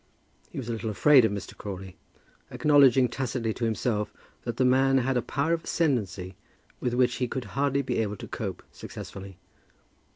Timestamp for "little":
0.71-0.89